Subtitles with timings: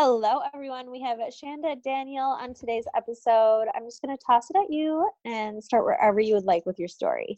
[0.00, 0.92] Hello, everyone.
[0.92, 3.64] We have Shanda Danielle on today's episode.
[3.74, 6.78] I'm just going to toss it at you and start wherever you would like with
[6.78, 7.36] your story.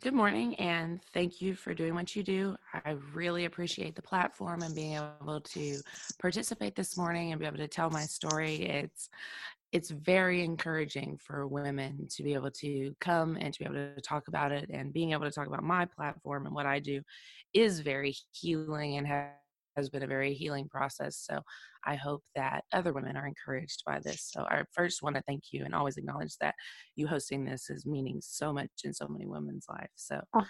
[0.00, 2.54] Good morning, and thank you for doing what you do.
[2.72, 5.80] I really appreciate the platform and being able to
[6.20, 8.66] participate this morning and be able to tell my story.
[8.66, 9.08] It's
[9.72, 14.00] it's very encouraging for women to be able to come and to be able to
[14.00, 17.02] talk about it and being able to talk about my platform and what I do
[17.52, 19.30] is very healing and has
[19.90, 21.18] been a very healing process.
[21.18, 21.40] So
[21.84, 24.30] I hope that other women are encouraged by this.
[24.32, 26.54] So I first want to thank you and always acknowledge that
[26.96, 29.92] you hosting this is meaning so much in so many women's lives.
[29.96, 30.46] So oh,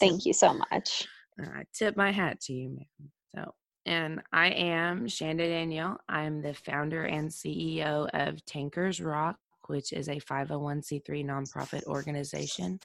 [0.00, 1.06] thank you so much.
[1.38, 3.10] I tip my hat to you, ma'am.
[3.34, 3.52] So
[3.86, 5.98] and I am Shanda Danielle.
[6.08, 9.36] I'm the founder and CEO of Tankers Rock,
[9.68, 12.80] which is a 501c3 nonprofit organization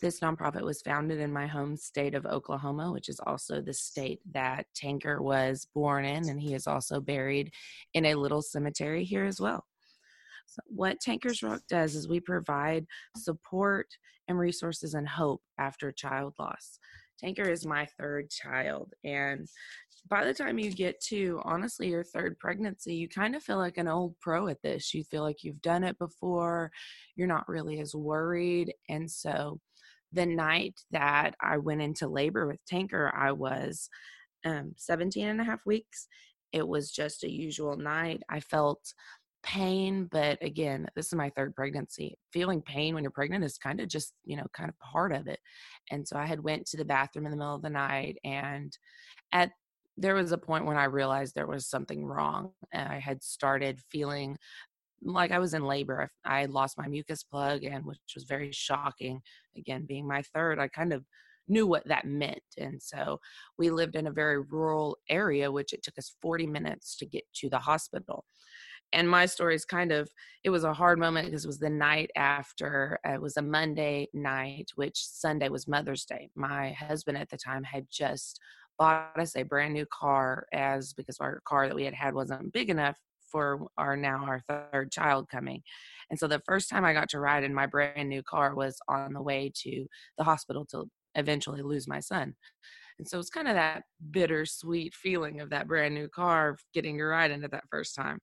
[0.00, 4.20] this nonprofit was founded in my home state of Oklahoma, which is also the state
[4.32, 7.52] that Tanker was born in, and he is also buried
[7.94, 9.64] in a little cemetery here as well.
[10.46, 13.88] So what Tankers Rock does is we provide support
[14.28, 16.78] and resources and hope after child loss.
[17.18, 19.48] Tanker is my third child, and
[20.08, 23.78] by the time you get to honestly your third pregnancy, you kind of feel like
[23.78, 24.94] an old pro at this.
[24.94, 26.70] You feel like you've done it before,
[27.16, 28.72] you're not really as worried.
[28.88, 29.60] And so
[30.12, 33.88] the night that I went into labor with Tanker, I was
[34.44, 36.06] um, 17 and a half weeks.
[36.52, 38.22] It was just a usual night.
[38.28, 38.92] I felt
[39.42, 42.18] pain, but again, this is my third pregnancy.
[42.32, 45.28] Feeling pain when you're pregnant is kind of just, you know, kind of part of
[45.28, 45.38] it.
[45.90, 48.76] And so I had went to the bathroom in the middle of the night and
[49.32, 49.52] at
[49.98, 52.50] there was a point when I realized there was something wrong.
[52.72, 54.36] I had started feeling
[55.02, 56.10] like I was in labor.
[56.24, 59.20] I, lost my mucus plug, and which was very shocking.
[59.56, 61.04] Again, being my third, I kind of
[61.48, 62.42] knew what that meant.
[62.58, 63.20] And so
[63.58, 67.22] we lived in a very rural area, which it took us 40 minutes to get
[67.36, 68.24] to the hospital.
[68.92, 70.08] And my story is kind of,
[70.44, 74.08] it was a hard moment because it was the night after, it was a Monday
[74.14, 76.30] night, which Sunday was Mother's Day.
[76.36, 78.40] My husband at the time had just
[78.78, 82.52] bought us a brand new car as because our car that we had had wasn't
[82.52, 82.96] big enough
[83.36, 85.60] for our now our third child coming.
[86.08, 88.78] And so the first time I got to ride in my brand new car was
[88.88, 89.84] on the way to
[90.16, 90.86] the hospital to
[91.16, 92.34] eventually lose my son.
[92.98, 97.04] And so it's kind of that bittersweet feeling of that brand new car getting to
[97.04, 98.20] ride into that first time.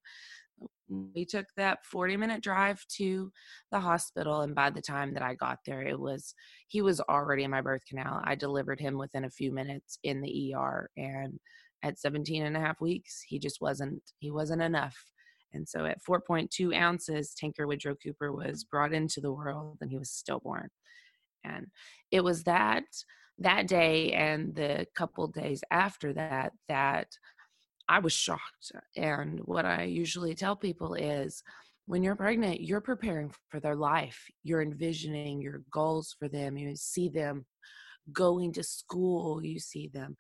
[0.90, 3.32] We took that 40 minute drive to
[3.72, 4.42] the hospital.
[4.42, 6.34] And by the time that I got there, it was,
[6.70, 8.20] he was already in my birth canal.
[8.24, 10.90] I delivered him within a few minutes in the ER.
[10.98, 11.38] And
[11.84, 14.98] at 17 and a half weeks he just wasn't he wasn't enough.
[15.54, 19.98] And so at 4.2 ounces tanker woodrow cooper was brought into the world and he
[19.98, 20.70] was stillborn.
[21.44, 21.68] And
[22.10, 22.86] it was that
[23.40, 27.08] that day and the couple days after that that
[27.90, 28.72] i was shocked.
[28.96, 31.44] And what i usually tell people is
[31.86, 34.24] when you're pregnant you're preparing for their life.
[34.44, 36.58] You're envisioning your goals for them.
[36.58, 37.46] You see them
[38.14, 39.44] going to school.
[39.44, 40.16] You see them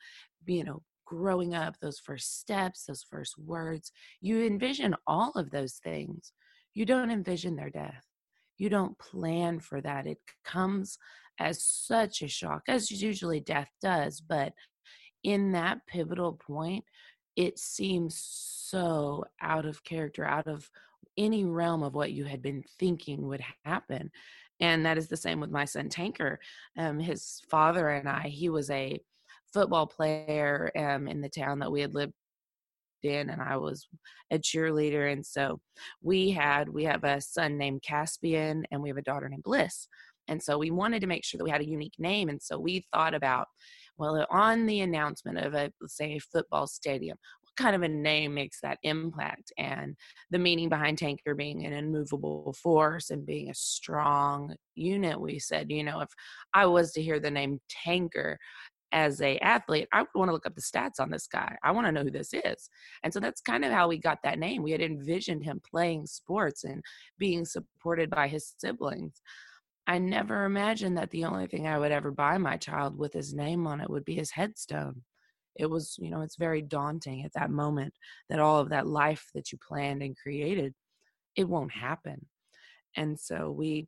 [0.45, 3.91] you know growing up, those first steps, those first words.
[4.21, 6.31] You envision all of those things.
[6.73, 8.05] You don't envision their death.
[8.57, 10.07] You don't plan for that.
[10.07, 10.97] It comes
[11.39, 14.21] as such a shock, as usually death does.
[14.21, 14.53] But
[15.23, 16.83] in that pivotal point,
[17.35, 20.69] it seems so out of character, out of
[21.17, 24.11] any realm of what you had been thinking would happen.
[24.59, 26.39] And that is the same with my son Tanker.
[26.77, 28.99] Um, his father and I, he was a
[29.53, 32.13] football player um, in the town that we had lived
[33.03, 33.87] in and I was
[34.31, 35.59] a cheerleader and so
[36.01, 39.87] we had we have a son named Caspian and we have a daughter named Bliss
[40.27, 42.57] and so we wanted to make sure that we had a unique name and so
[42.57, 43.47] we thought about
[43.97, 48.33] well on the announcement of a say a football stadium what kind of a name
[48.33, 49.51] makes that impact?
[49.59, 49.95] And
[50.31, 55.69] the meaning behind tanker being an immovable force and being a strong unit we said
[55.69, 56.09] you know if
[56.55, 58.39] i was to hear the name tanker
[58.93, 61.57] as a athlete, I want to look up the stats on this guy.
[61.63, 62.69] I want to know who this is.
[63.03, 64.63] And so that's kind of how we got that name.
[64.63, 66.81] We had envisioned him playing sports and
[67.17, 69.21] being supported by his siblings.
[69.87, 73.33] I never imagined that the only thing I would ever buy my child with his
[73.33, 75.01] name on it would be his headstone.
[75.55, 77.93] it was you know it's very daunting at that moment
[78.29, 80.73] that all of that life that you planned and created
[81.35, 82.25] it won't happen
[82.95, 83.87] and so we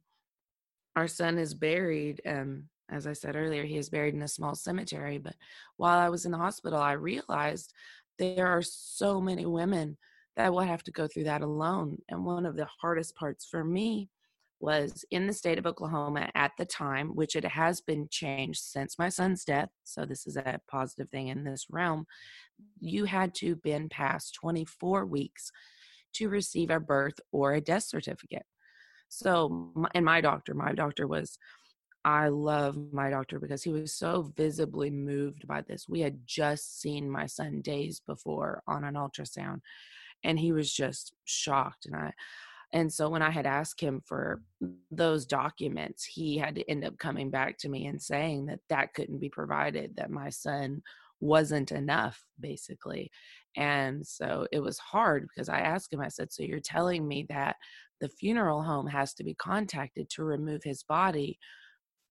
[0.96, 4.56] our son is buried um as i said earlier he is buried in a small
[4.56, 5.36] cemetery but
[5.78, 7.74] while i was in the hospital i realized
[8.18, 9.98] there are so many women
[10.36, 13.64] that will have to go through that alone and one of the hardest parts for
[13.64, 14.10] me
[14.60, 18.98] was in the state of Oklahoma at the time, which it has been changed since
[18.98, 19.70] my son's death.
[19.84, 22.06] So this is a positive thing in this realm.
[22.80, 25.52] You had to been past 24 weeks
[26.14, 28.46] to receive a birth or a death certificate.
[29.10, 31.38] So, and my doctor, my doctor was,
[32.06, 35.90] I love my doctor because he was so visibly moved by this.
[35.90, 39.62] We had just seen my son days before on an ultrasound,
[40.24, 41.88] and he was just shocked.
[41.88, 42.14] And I,
[42.74, 44.44] and so when I had asked him for
[44.92, 48.94] those documents, he had to end up coming back to me and saying that that
[48.94, 50.84] couldn't be provided, that my son
[51.20, 53.10] wasn't enough, basically.
[53.58, 57.26] And so it was hard because I asked him, I said, So you're telling me
[57.30, 57.56] that
[58.00, 61.40] the funeral home has to be contacted to remove his body,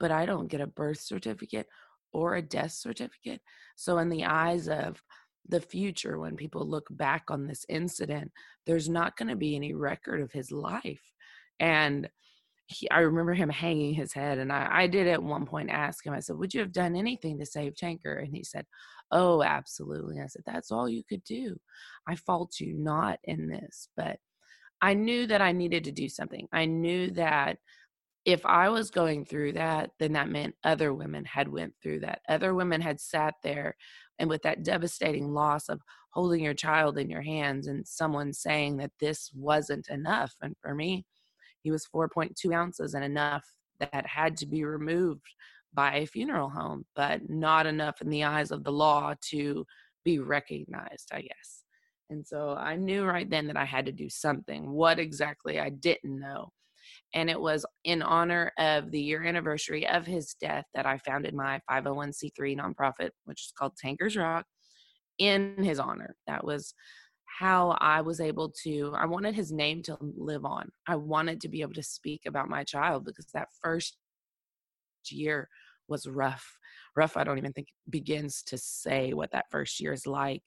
[0.00, 1.67] but I don't get a birth certificate
[2.12, 3.41] or a death certificate?
[3.76, 5.02] So, in the eyes of
[5.49, 8.31] the future when people look back on this incident
[8.67, 11.12] there's not going to be any record of his life.
[11.61, 12.08] And
[12.67, 16.06] he, i remember him hanging his head and I, I did at one point ask
[16.06, 18.14] him i said would you have done anything to save tanker?
[18.14, 18.64] And he said
[19.12, 20.20] oh absolutely.
[20.20, 21.56] I said that's all you could do.
[22.08, 23.88] I fault you not in this.
[23.96, 24.19] But
[24.81, 26.49] i knew that i needed to do something.
[26.52, 27.58] I knew that
[28.24, 32.20] if I was going through that, then that meant other women had went through that.
[32.28, 33.76] Other women had sat there
[34.18, 35.80] and with that devastating loss of
[36.10, 40.34] holding your child in your hands and someone saying that this wasn't enough.
[40.40, 41.04] And for me,
[41.62, 43.44] he was 4.2 ounces and enough
[43.80, 45.26] that had to be removed
[45.74, 49.66] by a funeral home, but not enough in the eyes of the law to
[50.04, 51.64] be recognized, I guess.
[52.10, 54.70] And so I knew right then that I had to do something.
[54.70, 56.52] What exactly I didn't know
[57.14, 61.32] and it was in honor of the year anniversary of his death that I founded
[61.32, 64.44] my 501c3 nonprofit, which is called Tankers Rock,
[65.19, 66.16] in his honor.
[66.26, 66.75] That was
[67.38, 70.70] how I was able to, I wanted his name to live on.
[70.87, 73.96] I wanted to be able to speak about my child because that first
[75.08, 75.49] year
[75.88, 76.58] was rough.
[76.96, 80.43] Rough, I don't even think begins to say what that first year is like.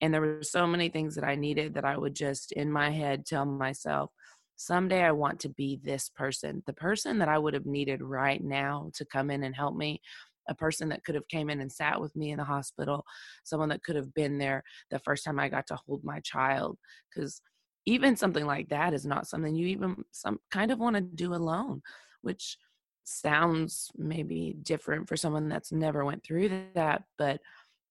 [0.00, 2.90] And there were so many things that I needed that I would just in my
[2.90, 4.10] head tell myself,
[4.56, 8.42] someday I want to be this person, the person that I would have needed right
[8.42, 10.00] now to come in and help me,
[10.48, 13.04] a person that could have came in and sat with me in the hospital,
[13.44, 16.78] someone that could have been there the first time I got to hold my child
[17.14, 17.40] cuz
[17.86, 21.34] even something like that is not something you even some kind of want to do
[21.34, 21.82] alone,
[22.22, 22.58] which
[23.04, 27.40] sounds maybe different for someone that's never went through that, but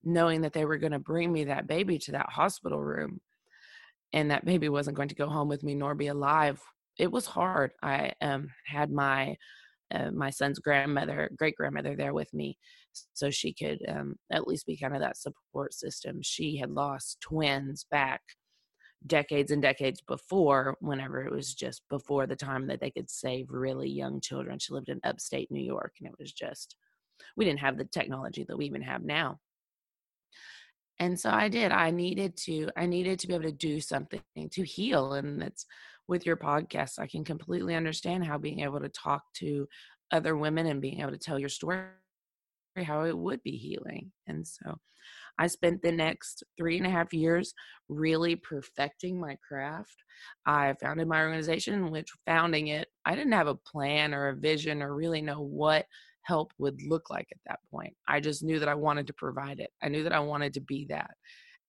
[0.03, 3.21] knowing that they were going to bring me that baby to that hospital room
[4.15, 6.59] and that baby wasn't going to go home with me nor be alive
[6.97, 7.71] it was hard.
[7.81, 9.35] I um, had my
[9.93, 12.57] uh, my son's grandmother great grandmother there with me
[13.13, 16.21] so she could um, at least be kind of that support system.
[16.23, 18.21] She had lost twins back
[19.05, 23.45] decades and decades before whenever it was just before the time that they could save
[23.49, 24.57] really young children.
[24.57, 26.75] She lived in upstate new york and it was just
[27.37, 29.39] we didn't have the technology that we even have now
[30.99, 34.21] and so i did i needed to i needed to be able to do something
[34.51, 35.65] to heal and it's
[36.07, 39.67] with your podcast i can completely understand how being able to talk to
[40.11, 41.85] other women and being able to tell your story
[42.83, 44.11] how it would be healing.
[44.27, 44.77] And so
[45.37, 47.53] i spent the next three and a half years
[47.89, 49.95] really perfecting my craft.
[50.45, 54.81] I founded my organization which founding it i didn't have a plan or a vision
[54.81, 55.85] or really know what
[56.25, 57.93] help would look like at that point.
[58.07, 59.69] I just knew that I wanted to provide it.
[59.81, 61.11] I knew that I wanted to be that.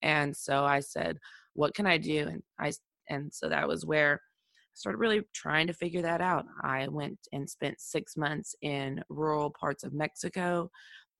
[0.02, 1.18] And so I said,
[1.54, 2.28] what can I do?
[2.28, 2.72] And I
[3.08, 6.44] and so that was where I started really trying to figure that out.
[6.62, 10.70] I went and spent 6 months in rural parts of Mexico.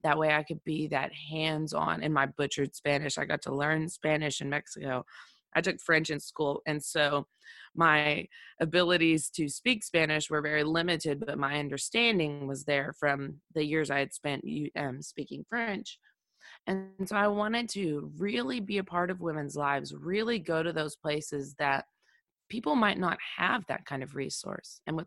[0.03, 3.19] That way I could be that hands-on in my butchered Spanish.
[3.19, 5.05] I got to learn Spanish in Mexico.
[5.57, 6.63] I took French in school.
[6.67, 7.27] And so
[7.75, 8.27] my
[8.61, 13.91] abilities to speak Spanish were very limited, but my understanding was there from the years
[13.91, 14.45] I had spent
[14.77, 15.99] um, speaking French.
[16.67, 20.73] And so I wanted to really be a part of women's lives, really go to
[20.73, 21.87] those places that
[22.49, 24.81] people might not have that kind of resource.
[24.87, 25.07] And with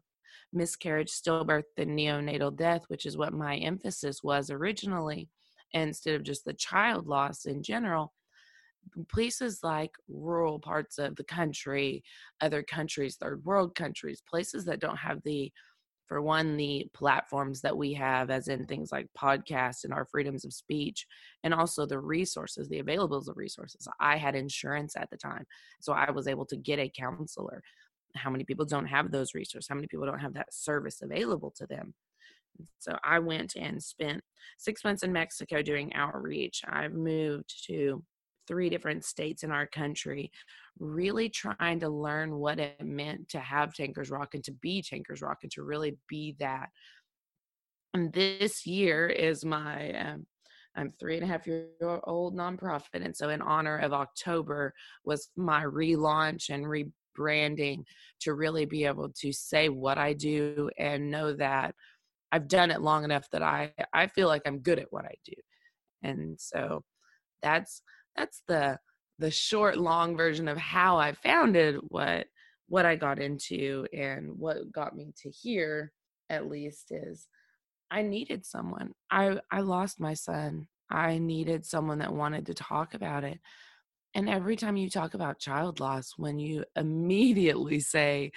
[0.51, 5.29] miscarriage, stillbirth, and neonatal death, which is what my emphasis was originally,
[5.74, 8.13] instead of just the child loss in general,
[9.10, 12.03] places like rural parts of the country,
[12.41, 15.51] other countries, third world countries, places that don't have the
[16.10, 20.43] for one the platforms that we have as in things like podcasts and our freedoms
[20.43, 21.05] of speech
[21.43, 23.88] and also the resources the available resources.
[24.00, 25.46] I had insurance at the time
[25.79, 27.62] so i was able to get a counselor.
[28.15, 29.69] How many people don't have those resources?
[29.69, 31.93] How many people don't have that service available to them?
[32.79, 34.22] So i went and spent
[34.58, 36.63] six months in mexico doing outreach.
[36.67, 38.03] I've moved to
[38.50, 40.32] three different states in our country,
[40.79, 45.22] really trying to learn what it meant to have Tankers Rock and to be Tankers
[45.22, 46.70] Rock and to really be that.
[47.94, 50.25] And this year is my um,
[50.75, 55.29] I'm three and a half year old nonprofit, and so in honor of October was
[55.36, 57.84] my relaunch and rebranding
[58.22, 61.75] to really be able to say what I do and know that
[62.32, 65.15] I've done it long enough that I I feel like I'm good at what I
[65.25, 65.34] do,
[66.03, 66.84] and so
[67.41, 67.82] that's
[68.16, 68.80] that's the
[69.20, 72.28] the short long version of how I founded what
[72.68, 75.92] what I got into and what got me to here
[76.30, 77.28] at least is
[77.92, 78.94] I needed someone.
[79.10, 80.68] I I lost my son.
[80.89, 83.39] I needed someone that wanted to talk about it.
[84.16, 88.32] And every time you talk about child loss, when you immediately say,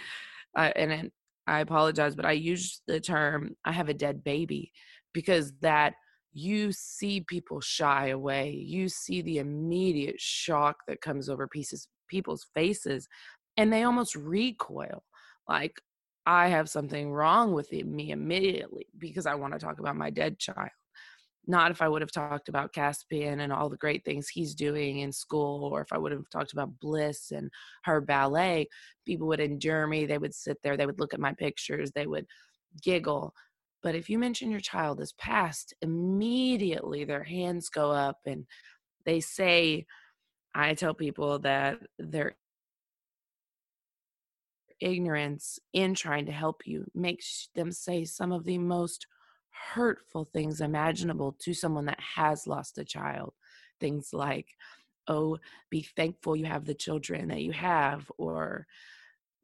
[0.56, 1.10] uh, and
[1.46, 4.72] I apologize, but I use the term "I have a dead baby"
[5.12, 5.94] because that
[6.32, 8.50] you see people shy away.
[8.50, 13.08] You see the immediate shock that comes over pieces people's faces
[13.56, 15.02] and they almost recoil
[15.48, 15.80] like
[16.26, 20.38] I have something wrong with me immediately because I want to talk about my dead
[20.38, 20.70] child.
[21.48, 25.00] Not if I would have talked about Caspian and all the great things he's doing
[25.00, 27.50] in school, or if I would have talked about Bliss and
[27.82, 28.68] her ballet,
[29.04, 30.06] people would endure me.
[30.06, 32.26] They would sit there, they would look at my pictures, they would
[32.80, 33.34] giggle.
[33.82, 38.46] But if you mention your child is passed, immediately their hands go up and
[39.04, 39.86] they say,
[40.54, 42.36] I tell people that their
[44.80, 49.06] ignorance in trying to help you makes them say some of the most
[49.74, 53.32] hurtful things imaginable to someone that has lost a child.
[53.80, 54.46] Things like,
[55.08, 55.38] oh,
[55.70, 58.66] be thankful you have the children that you have, or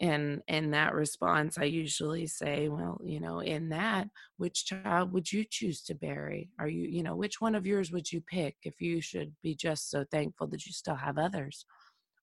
[0.00, 5.30] and in that response i usually say well you know in that which child would
[5.30, 6.50] you choose to bury?
[6.58, 9.54] Are you you know which one of yours would you pick if you should be
[9.54, 11.66] just so thankful that you still have others?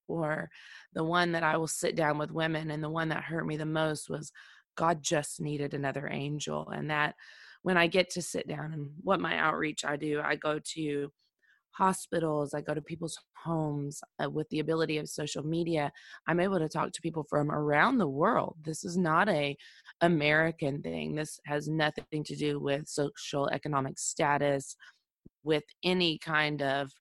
[0.08, 0.50] Or
[0.94, 3.58] the one that i will sit down with women and the one that hurt me
[3.58, 4.32] the most was
[4.76, 6.70] god just needed another angel.
[6.70, 7.16] And that
[7.64, 11.12] when i get to sit down and what my outreach i do i go to
[11.78, 15.92] hospitals, I go to people's homes uh, with the ability of social media.
[16.28, 18.56] I'm able to talk to people from around the world.
[18.64, 19.58] This is not a
[20.02, 21.16] American thing.
[21.16, 24.76] This has nothing to do with social economic status,
[25.44, 26.92] with any kind of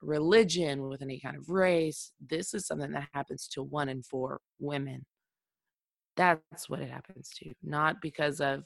[0.00, 2.12] religion, with any kind of race.
[2.28, 5.04] This is something that happens to one in four women.
[6.16, 8.64] That's what it happens to, not because of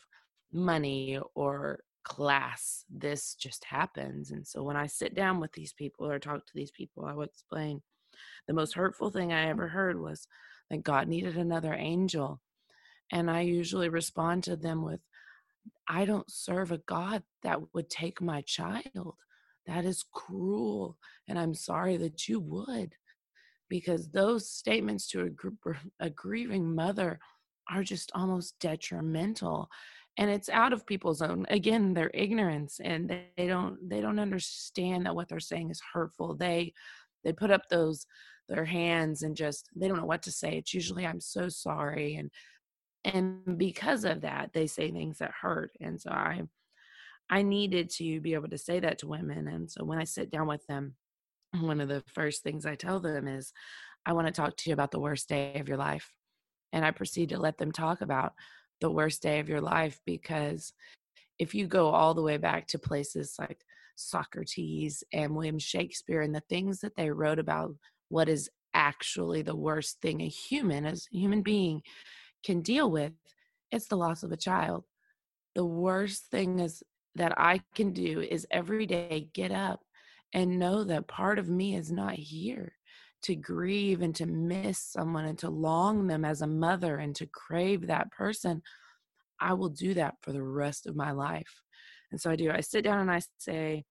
[0.53, 6.09] money or class this just happens and so when i sit down with these people
[6.09, 7.83] or talk to these people i will explain.
[8.47, 10.29] The most hurtful thing i ever heard was
[10.71, 12.41] that god needed another angel
[13.11, 15.01] and i usually respond to them with
[15.89, 19.17] i don't serve a god that would take my child.
[19.67, 20.97] That is cruel
[21.27, 22.95] and i'm sorry that you would.
[23.69, 25.57] Because those statements to a, group,
[25.99, 27.19] a grieving mother
[27.69, 29.69] are just almost detrimental
[30.19, 35.07] and it's out of people's own again their ignorance and they, don't they don't understand
[35.07, 36.35] that what they're saying is hurtful.
[36.35, 36.73] They
[37.25, 38.07] they put up those
[38.49, 40.57] their hands and just they don't know what to say.
[40.57, 42.31] It's usually i'm so sorry and
[43.07, 46.43] and because of that they say things that hurt and so i
[47.31, 50.31] i needed to be able to say that to women and so when i sit
[50.31, 50.95] down with them
[51.61, 53.53] one of the first things i tell them is
[54.05, 56.13] i want to talk to you about the worst day of your life
[56.73, 58.33] and i proceed to let them talk about
[58.81, 60.73] the worst day of your life because
[61.39, 63.61] if you go all the way back to places like
[63.97, 67.75] Socrates and William Shakespeare and the things that they wrote about
[68.09, 71.83] what is actually the worst thing a human as a human being
[72.45, 73.13] can deal with
[73.73, 74.85] it's the loss of a child.
[75.55, 76.83] The worst thing is
[77.17, 79.81] that i can do is every day get up
[80.33, 82.76] and know that part of me is not here
[83.27, 87.27] to grieve and to miss someone and to long them as a mother and to
[87.27, 88.63] crave that person,
[89.41, 91.63] I will do that for the rest of my life.
[92.13, 92.53] And so I do.
[92.53, 93.85] I sit down and I say,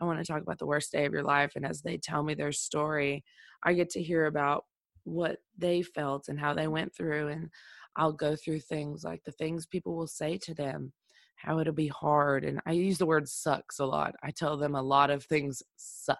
[0.00, 1.52] I want to talk about the worst day of your life.
[1.54, 3.22] And as they tell me their story,
[3.62, 4.64] I get to hear about
[5.04, 7.28] what they felt and how they went through.
[7.28, 7.50] And
[7.96, 10.92] I'll go through things like the things people will say to them,
[11.36, 12.44] how it'll be hard.
[12.44, 14.14] And I use the word sucks a lot.
[14.22, 16.18] I tell them a lot of things suck.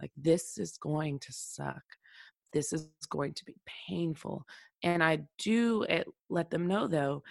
[0.00, 1.82] Like, this is going to suck.
[2.52, 3.56] This is going to be
[3.88, 4.44] painful.
[4.82, 7.22] And I do it, let them know, though,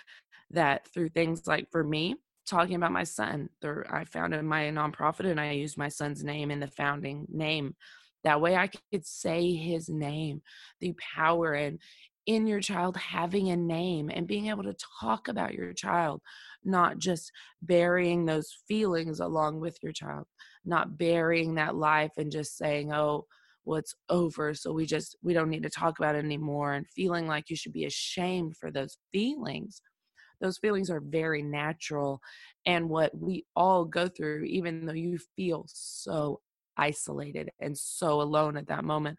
[0.52, 2.16] that through things like for me,
[2.46, 6.52] talking about my son, there, I founded my nonprofit and I used my son's name
[6.52, 7.76] in the founding name.
[8.24, 10.42] That way I could say his name,
[10.80, 11.80] the power and
[12.26, 16.22] in your child having a name and being able to talk about your child,
[16.64, 20.26] not just burying those feelings along with your child,
[20.66, 23.26] not burying that life and just saying, oh,
[23.66, 24.54] well, over.
[24.54, 27.56] So we just, we don't need to talk about it anymore and feeling like you
[27.56, 29.82] should be ashamed for those feelings.
[30.42, 32.20] Those feelings are very natural
[32.66, 36.42] and what we all go through, even though you feel so
[36.76, 39.18] isolated and so alone at that moment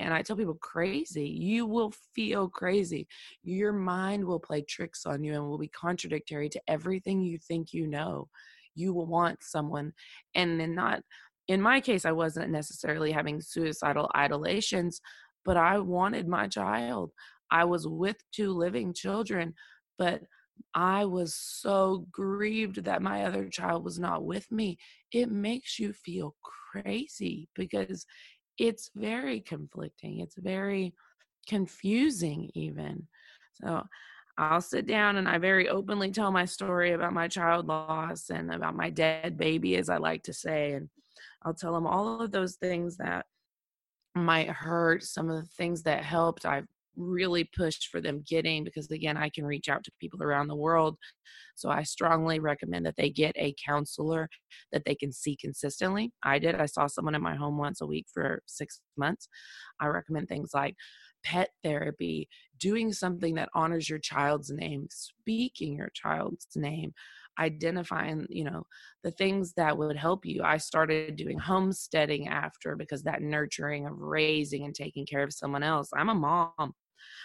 [0.00, 1.28] and I tell people, crazy.
[1.28, 3.06] You will feel crazy.
[3.42, 7.72] Your mind will play tricks on you and will be contradictory to everything you think
[7.72, 8.28] you know.
[8.74, 9.92] You will want someone,
[10.34, 11.02] and then not,
[11.48, 15.00] in my case, I wasn't necessarily having suicidal idolations,
[15.44, 17.10] but I wanted my child.
[17.50, 19.54] I was with two living children,
[19.98, 20.22] but
[20.74, 24.78] I was so grieved that my other child was not with me.
[25.12, 26.36] It makes you feel
[26.72, 28.06] crazy because
[28.60, 30.20] it's very conflicting.
[30.20, 30.92] It's very
[31.48, 33.08] confusing, even.
[33.54, 33.82] So
[34.36, 38.52] I'll sit down and I very openly tell my story about my child loss and
[38.52, 40.74] about my dead baby, as I like to say.
[40.74, 40.90] And
[41.42, 43.24] I'll tell them all of those things that
[44.14, 46.44] might hurt, some of the things that helped.
[46.44, 50.48] I've really pushed for them getting because again i can reach out to people around
[50.48, 50.96] the world
[51.54, 54.28] so i strongly recommend that they get a counselor
[54.72, 56.12] that they can see consistently.
[56.22, 59.28] I did i saw someone in my home once a week for six months.
[59.80, 60.76] I recommend things like
[61.22, 62.28] pet therapy
[62.58, 66.92] doing something that honors your child's name speaking your child's name
[67.40, 68.62] identifying you know
[69.02, 73.98] the things that would help you i started doing homesteading after because that nurturing of
[73.98, 76.74] raising and taking care of someone else i'm a mom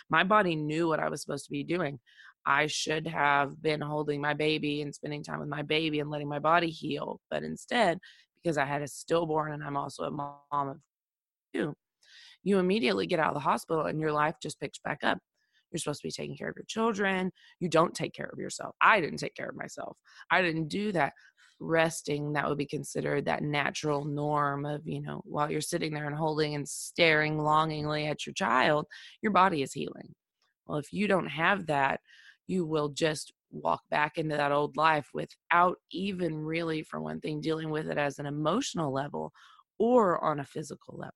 [0.10, 2.00] my body knew what I was supposed to be doing.
[2.45, 6.29] I should have been holding my baby and spending time with my baby and letting
[6.29, 7.19] my body heal.
[7.31, 8.00] But instead,
[8.36, 10.77] because I had a stillborn and I'm also a mom of
[11.53, 11.74] two,
[12.43, 15.17] you immediately get out of the hospital and your life just picks back up.
[15.76, 17.34] You're supposed to be taking care of your children.
[17.60, 18.76] You don't take care of yourself.
[18.80, 19.98] I didn't take care of myself.
[20.32, 21.12] I didn't do that
[21.60, 26.06] resting that would be considered that natural norm of you know while you're sitting there
[26.06, 28.86] and holding and staring longingly at your child
[29.22, 30.14] your body is healing
[30.68, 32.02] well if you don't have that
[32.48, 37.40] you will just walk back into that old life without even really for one thing
[37.40, 39.32] dealing with it as an emotional level
[39.80, 41.14] or on a physical level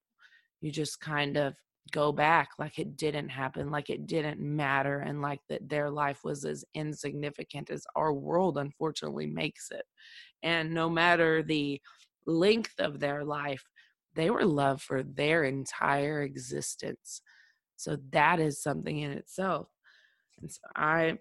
[0.62, 1.54] you just kind of
[1.92, 6.24] go back like it didn't happen like it didn't matter and like that their life
[6.24, 9.86] was as insignificant as our world unfortunately makes it.
[10.44, 11.82] And no matter the
[12.26, 13.64] length of their life
[14.16, 17.22] they were loved for their entire existence.
[17.76, 19.68] So that is something in itself.
[20.42, 21.18] And so i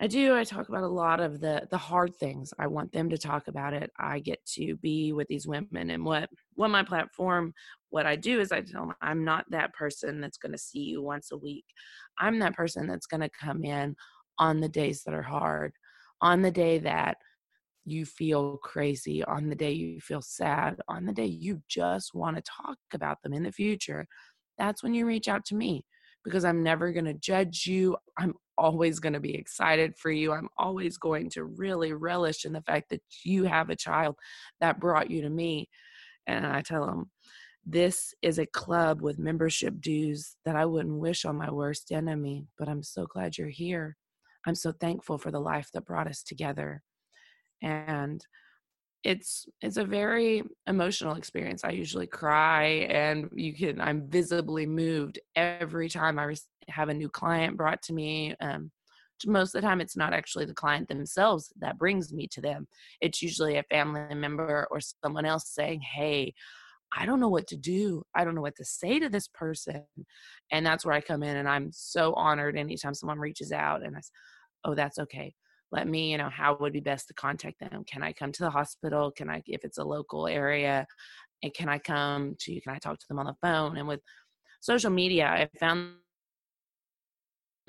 [0.00, 3.08] i do i talk about a lot of the the hard things i want them
[3.08, 6.82] to talk about it i get to be with these women and what what my
[6.82, 7.52] platform
[7.90, 10.80] what i do is i tell them i'm not that person that's going to see
[10.80, 11.64] you once a week
[12.18, 13.94] i'm that person that's going to come in
[14.38, 15.72] on the days that are hard
[16.22, 17.16] on the day that
[17.84, 22.36] you feel crazy, on the day you feel sad, on the day you just want
[22.36, 24.06] to talk about them in the future,
[24.58, 25.84] that's when you reach out to me
[26.24, 27.96] because I'm never going to judge you.
[28.18, 30.32] I'm always going to be excited for you.
[30.32, 34.16] I'm always going to really relish in the fact that you have a child
[34.60, 35.68] that brought you to me.
[36.26, 37.10] And I tell them,
[37.66, 42.46] this is a club with membership dues that I wouldn't wish on my worst enemy,
[42.58, 43.96] but I'm so glad you're here.
[44.46, 46.82] I'm so thankful for the life that brought us together
[47.62, 48.24] and
[49.02, 55.18] it's it's a very emotional experience i usually cry and you can i'm visibly moved
[55.36, 56.34] every time i
[56.70, 58.70] have a new client brought to me um,
[59.26, 62.66] most of the time it's not actually the client themselves that brings me to them.
[63.00, 66.34] It's usually a family member or someone else saying hey
[66.96, 68.02] i don't know what to do.
[68.14, 69.84] I don't know what to say to this person.
[70.50, 73.96] And that's where i come in and i'm so honored anytime someone reaches out and
[73.96, 74.10] i say
[74.64, 75.34] oh that's okay.
[75.72, 77.84] Let me you know how would be best to contact them?
[77.84, 79.10] Can i come to the hospital?
[79.10, 80.86] Can i if it's a local area
[81.42, 82.60] and can i come to you?
[82.60, 83.76] Can i talk to them on the phone?
[83.76, 84.00] And with
[84.60, 85.94] social media i found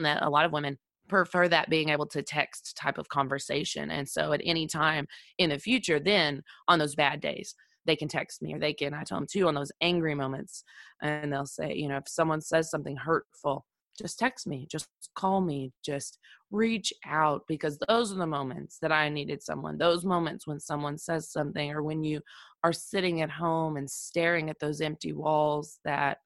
[0.04, 4.08] that a lot of women prefer that being able to text type of conversation and
[4.08, 5.06] so at any time
[5.38, 7.54] in the future then on those bad days
[7.86, 10.64] they can text me or they can i tell them too on those angry moments
[11.02, 13.66] and they'll say you know if someone says something hurtful
[14.00, 16.18] just text me, just call me, just
[16.50, 19.78] reach out because those are the moments that I needed someone.
[19.78, 22.22] Those moments when someone says something or when you
[22.64, 26.18] are sitting at home and staring at those empty walls that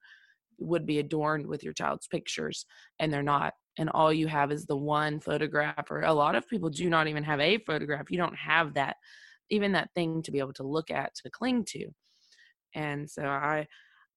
[0.58, 2.66] would be adorned with your child's pictures
[2.98, 6.48] and they're not and all you have is the one photograph or a lot of
[6.48, 8.96] people do not even have a photograph you don't have that
[9.50, 11.88] even that thing to be able to look at to cling to
[12.74, 13.66] and so i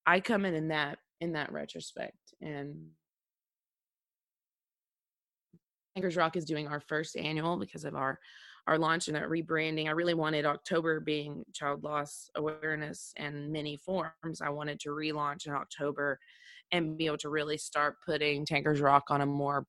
[0.05, 2.75] i come in in that in that retrospect and
[5.95, 8.19] Tankers Rock is doing our first annual because of our
[8.67, 9.87] our launch and that rebranding.
[9.87, 14.41] I really wanted October being child loss awareness and many forms.
[14.41, 16.19] I wanted to relaunch in October
[16.71, 19.65] and be able to really start putting Tankers Rock on a more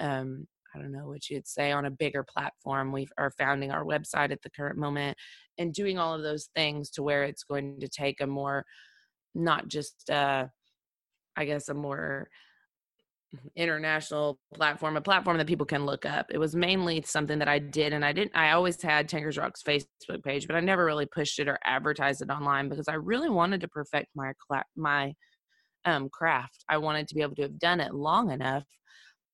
[0.00, 2.92] um, I don't know what you'd say on a bigger platform.
[2.92, 5.16] We are founding our website at the current moment
[5.58, 8.64] and doing all of those things to where it's going to take a more,
[9.34, 10.46] not just, uh,
[11.36, 12.28] I guess, a more
[13.56, 16.26] international platform, a platform that people can look up.
[16.30, 18.36] It was mainly something that I did, and I didn't.
[18.36, 22.22] I always had Tankers Rock's Facebook page, but I never really pushed it or advertised
[22.22, 24.32] it online because I really wanted to perfect my
[24.76, 25.14] my
[25.84, 26.64] um, craft.
[26.68, 28.64] I wanted to be able to have done it long enough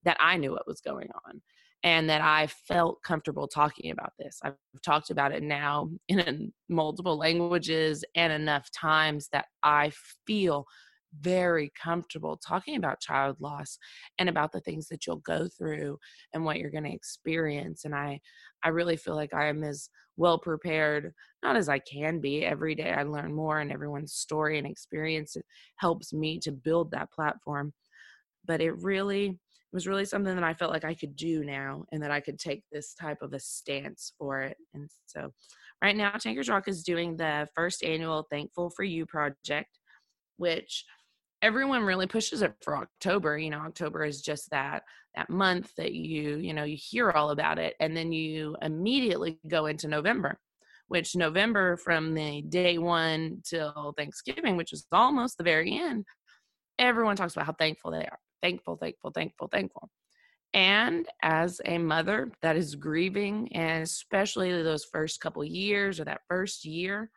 [0.04, 1.42] that I knew what was going on
[1.82, 4.38] and that I felt comfortable talking about this.
[4.42, 4.54] I've
[4.85, 9.92] talked about it now in multiple languages and enough times that I
[10.26, 10.66] feel
[11.21, 13.79] very comfortable talking about child loss
[14.19, 15.99] and about the things that you'll go through
[16.35, 18.19] and what you're going to experience and i
[18.64, 22.75] i really feel like i am as well prepared not as i can be every
[22.75, 25.37] day i learn more and everyone's story and experience
[25.77, 27.73] helps me to build that platform
[28.47, 31.85] but it really it was really something that I felt like I could do now
[31.90, 34.57] and that I could take this type of a stance for it.
[34.75, 35.33] And so
[35.83, 39.79] right now Tankers Rock is doing the first annual Thankful for You project,
[40.37, 40.85] which
[41.42, 43.38] everyone really pushes it for October.
[43.38, 44.83] You know, October is just that
[45.14, 49.38] that month that you, you know, you hear all about it and then you immediately
[49.49, 50.38] go into November,
[50.88, 56.05] which November from the day 1 till Thanksgiving, which is almost the very end,
[56.79, 58.18] everyone talks about how thankful they are.
[58.42, 59.90] Thankful, thankful, thankful, thankful.
[60.53, 66.22] And as a mother that is grieving, and especially those first couple years or that
[66.29, 67.11] first year,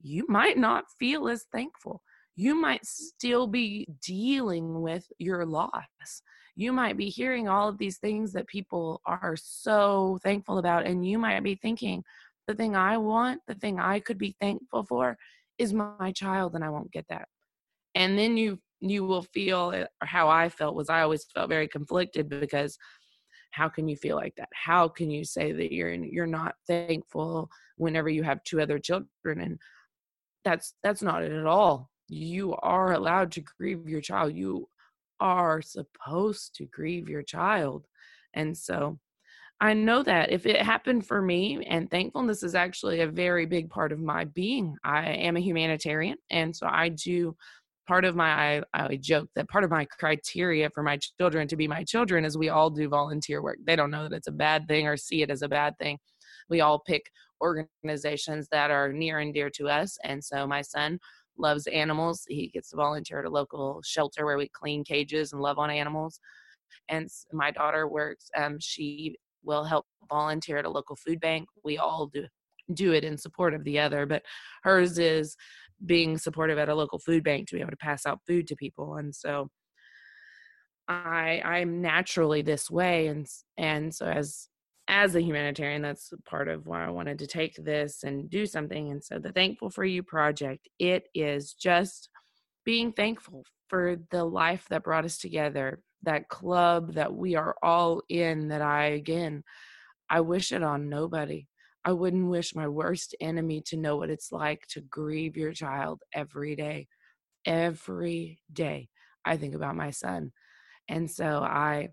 [0.00, 2.02] you might not feel as thankful
[2.40, 6.22] you might still be dealing with your loss.
[6.56, 11.06] You might be hearing all of these things that people are so thankful about, and
[11.06, 12.02] you might be thinking,
[12.46, 15.18] the thing I want, the thing I could be thankful for
[15.58, 17.28] is my child, and I won't get that.
[17.94, 22.30] And then you you will feel how I felt was I always felt very conflicted
[22.30, 22.78] because
[23.50, 24.48] how can you feel like that?
[24.54, 29.42] How can you say that you're you're not thankful whenever you have two other children
[29.42, 29.58] and
[30.42, 34.34] that's that's not it at all you are allowed to grieve your child.
[34.34, 34.68] You
[35.20, 37.86] are supposed to grieve your child.
[38.34, 38.98] And so
[39.60, 43.68] I know that if it happened for me, and thankfulness is actually a very big
[43.68, 44.74] part of my being.
[44.82, 47.36] I am a humanitarian, and so I do
[47.86, 51.56] part of my I, I joke that part of my criteria for my children to
[51.56, 53.58] be my children is we all do volunteer work.
[53.66, 55.98] They don't know that it's a bad thing or see it as a bad thing.
[56.48, 57.10] We all pick
[57.42, 59.98] organizations that are near and dear to us.
[60.04, 60.98] And so my son
[61.40, 62.24] loves animals.
[62.28, 65.70] He gets to volunteer at a local shelter where we clean cages and love on
[65.70, 66.20] animals.
[66.88, 71.48] And my daughter works, um, she will help volunteer at a local food bank.
[71.64, 72.26] We all do
[72.72, 74.22] do it in support of the other, but
[74.62, 75.36] hers is
[75.86, 78.54] being supportive at a local food bank to be able to pass out food to
[78.54, 78.96] people.
[78.96, 79.48] And so
[80.86, 83.26] I I'm naturally this way and
[83.56, 84.49] and so as
[84.88, 88.90] as a humanitarian, that's part of why I wanted to take this and do something.
[88.90, 92.08] And so the Thankful for You project, it is just
[92.64, 98.02] being thankful for the life that brought us together, that club that we are all
[98.08, 99.44] in, that I, again,
[100.08, 101.46] I wish it on nobody.
[101.84, 106.02] I wouldn't wish my worst enemy to know what it's like to grieve your child
[106.12, 106.88] every day.
[107.46, 108.88] Every day,
[109.24, 110.32] I think about my son.
[110.88, 111.90] And so I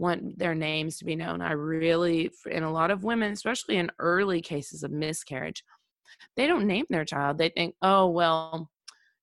[0.00, 1.42] want their names to be known.
[1.42, 5.62] I really, in a lot of women, especially in early cases of miscarriage,
[6.36, 7.38] they don't name their child.
[7.38, 8.70] They think, oh, well,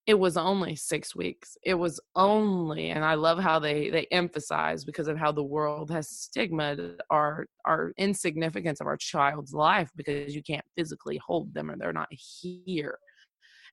[0.06, 1.58] it was only six weeks.
[1.64, 5.92] It was only, and I love how they they emphasize because of how the world
[5.92, 6.78] has stigma
[7.10, 11.92] our our insignificance of our child's life because you can't physically hold them or they're
[11.92, 13.00] not here.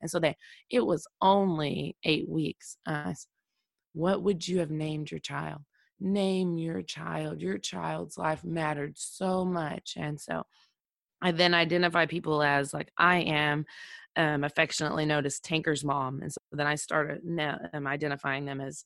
[0.01, 0.35] And so they,
[0.71, 2.79] it was only eight weeks.
[2.85, 3.15] Uh,
[3.93, 5.61] what would you have named your child?
[6.01, 7.41] Name your child.
[7.41, 9.95] Your child's life mattered so much.
[9.97, 10.45] And so
[11.23, 13.65] I then identify people as like I am
[14.17, 16.21] um, affectionately known as Tanker's mom.
[16.23, 17.23] And so then I started
[17.73, 18.85] um, identifying them as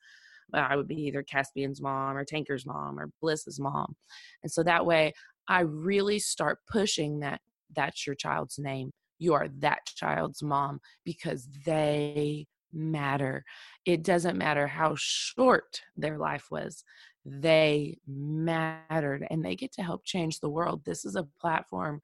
[0.53, 3.95] well, I would be either Caspian's mom or Tanker's mom or Bliss's mom.
[4.43, 5.13] And so that way
[5.47, 7.41] I really start pushing that
[7.75, 8.93] that's your child's name.
[9.19, 13.45] You are that child's mom because they matter.
[13.85, 16.85] It doesn't matter how short their life was,
[17.25, 20.83] they mattered and they get to help change the world.
[20.85, 22.01] This is a platform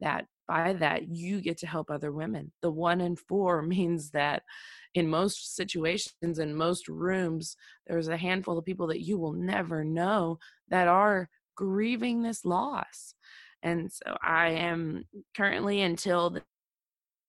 [0.00, 2.52] that by that you get to help other women.
[2.60, 4.42] The one in four means that
[4.94, 9.84] in most situations, in most rooms, there's a handful of people that you will never
[9.84, 13.14] know that are grieving this loss.
[13.62, 16.42] And so I am currently until the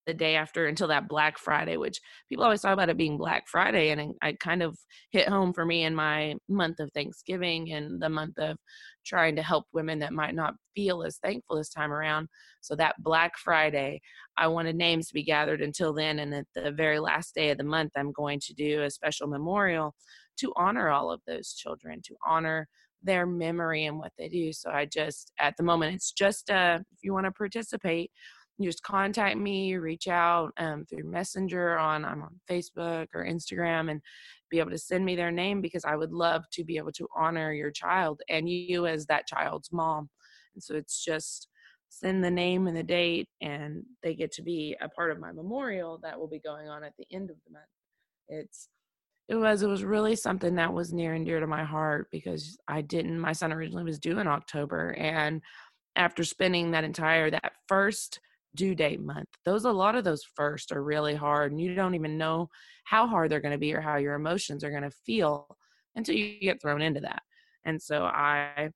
[0.05, 3.47] the day after until that Black Friday, which people always talk about it being Black
[3.47, 3.89] Friday.
[3.89, 4.77] And I kind of
[5.11, 8.57] hit home for me in my month of Thanksgiving and the month of
[9.05, 12.27] trying to help women that might not feel as thankful this time around.
[12.61, 14.01] So that Black Friday,
[14.37, 16.19] I wanted names to be gathered until then.
[16.19, 19.27] And at the very last day of the month, I'm going to do a special
[19.27, 19.95] memorial
[20.37, 22.67] to honor all of those children, to honor
[23.03, 24.51] their memory and what they do.
[24.51, 28.11] So I just, at the moment, it's just uh, if you want to participate,
[28.61, 34.01] just contact me, reach out um, through Messenger on I'm on Facebook or Instagram, and
[34.49, 37.07] be able to send me their name because I would love to be able to
[37.15, 40.09] honor your child and you as that child's mom.
[40.53, 41.49] And so it's just
[41.89, 45.31] send the name and the date, and they get to be a part of my
[45.31, 47.65] memorial that will be going on at the end of the month.
[48.27, 48.69] It's
[49.27, 52.57] it was it was really something that was near and dear to my heart because
[52.67, 55.41] I didn't my son originally was due in October and
[55.95, 58.19] after spending that entire that first
[58.55, 59.27] due date month.
[59.43, 62.49] Those a lot of those first are really hard and you don't even know
[62.85, 65.57] how hard they're going to be or how your emotions are going to feel
[65.95, 67.21] until you get thrown into that.
[67.65, 68.69] And so I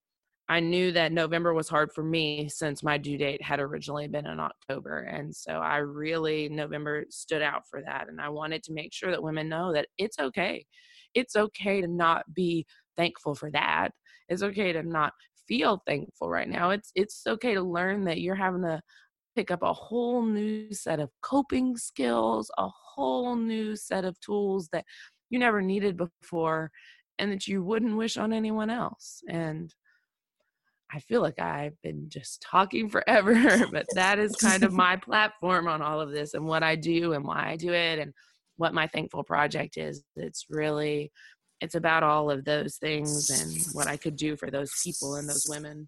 [0.51, 4.25] I knew that November was hard for me since my due date had originally been
[4.25, 5.01] in October.
[5.01, 9.11] And so I really November stood out for that and I wanted to make sure
[9.11, 10.65] that women know that it's okay.
[11.13, 12.65] It's okay to not be
[12.97, 13.89] thankful for that.
[14.27, 15.13] It's okay to not
[15.47, 16.69] feel thankful right now.
[16.69, 18.81] It's it's okay to learn that you're having a
[19.39, 24.67] pick up a whole new set of coping skills, a whole new set of tools
[24.73, 24.83] that
[25.29, 26.69] you never needed before
[27.19, 29.23] and that you wouldn't wish on anyone else.
[29.29, 29.73] And
[30.91, 35.69] I feel like I've been just talking forever, but that is kind of my platform
[35.69, 38.13] on all of this and what I do and why I do it and
[38.57, 40.03] what my thankful project is.
[40.17, 41.13] It's really
[41.61, 45.29] it's about all of those things and what I could do for those people and
[45.29, 45.87] those women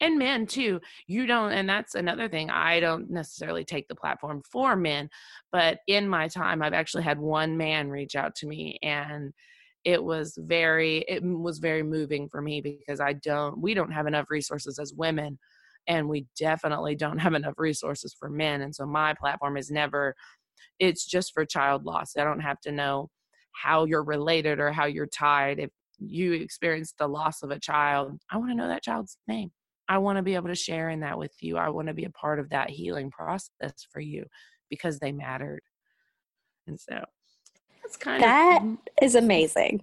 [0.00, 4.42] and men too you don't and that's another thing i don't necessarily take the platform
[4.50, 5.08] for men
[5.52, 9.32] but in my time i've actually had one man reach out to me and
[9.84, 14.06] it was very it was very moving for me because i don't we don't have
[14.06, 15.38] enough resources as women
[15.86, 20.14] and we definitely don't have enough resources for men and so my platform is never
[20.78, 23.08] it's just for child loss i don't have to know
[23.52, 28.18] how you're related or how you're tied if you experienced the loss of a child
[28.30, 29.50] i want to know that child's name
[29.90, 31.56] I want to be able to share in that with you.
[31.56, 34.24] I want to be a part of that healing process for you
[34.70, 35.62] because they mattered.
[36.68, 37.04] And so
[37.82, 39.82] that's kind that of that is amazing.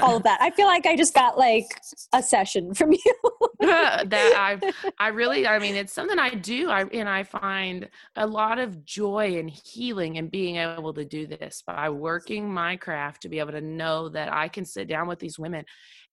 [0.00, 0.38] all of that.
[0.40, 1.66] I feel like I just got like
[2.12, 3.14] a session from you.
[3.60, 8.26] that I I really I mean it's something I do I and I find a
[8.26, 13.22] lot of joy and healing in being able to do this by working my craft
[13.22, 15.64] to be able to know that I can sit down with these women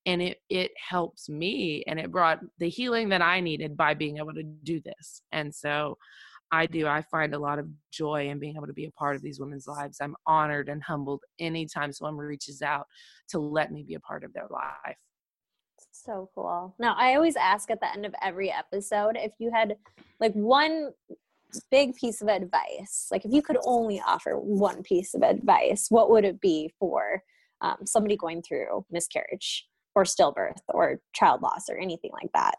[0.06, 4.18] and it it helps me and it brought the healing that I needed by being
[4.18, 5.22] able to do this.
[5.32, 5.98] And so
[6.52, 9.16] I do I find a lot of joy in being able to be a part
[9.16, 10.00] of these women's lives.
[10.02, 12.88] I'm honored and humbled anytime someone reaches out
[13.30, 14.98] to let me be a part of their life.
[15.92, 16.76] So cool.
[16.80, 19.76] Now, I always ask at the end of every episode if you had
[20.20, 20.92] like one
[21.70, 26.10] big piece of advice, like if you could only offer one piece of advice, what
[26.10, 27.22] would it be for
[27.62, 29.68] um, somebody going through miscarriage?
[29.96, 32.56] Or stillbirth or child loss or anything like that.